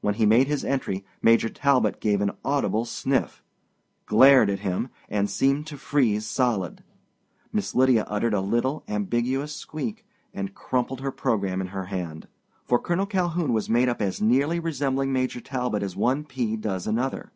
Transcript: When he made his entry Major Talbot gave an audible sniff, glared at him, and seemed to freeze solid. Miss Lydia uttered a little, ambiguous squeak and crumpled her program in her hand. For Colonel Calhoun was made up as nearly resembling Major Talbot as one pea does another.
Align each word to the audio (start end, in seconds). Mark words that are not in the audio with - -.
When 0.00 0.14
he 0.14 0.26
made 0.26 0.46
his 0.46 0.64
entry 0.64 1.04
Major 1.20 1.48
Talbot 1.48 1.98
gave 2.00 2.20
an 2.20 2.30
audible 2.44 2.84
sniff, 2.84 3.42
glared 4.04 4.48
at 4.48 4.60
him, 4.60 4.90
and 5.08 5.28
seemed 5.28 5.66
to 5.66 5.76
freeze 5.76 6.24
solid. 6.24 6.84
Miss 7.52 7.74
Lydia 7.74 8.04
uttered 8.06 8.32
a 8.32 8.40
little, 8.40 8.84
ambiguous 8.86 9.52
squeak 9.56 10.06
and 10.32 10.54
crumpled 10.54 11.00
her 11.00 11.10
program 11.10 11.60
in 11.60 11.66
her 11.74 11.86
hand. 11.86 12.28
For 12.64 12.78
Colonel 12.78 13.06
Calhoun 13.06 13.52
was 13.52 13.68
made 13.68 13.88
up 13.88 14.00
as 14.00 14.22
nearly 14.22 14.60
resembling 14.60 15.12
Major 15.12 15.40
Talbot 15.40 15.82
as 15.82 15.96
one 15.96 16.22
pea 16.22 16.56
does 16.56 16.86
another. 16.86 17.32